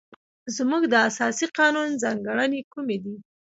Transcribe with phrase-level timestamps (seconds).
[0.55, 3.15] زموږ د اساسي قانون ځانګړنې کومې دي؟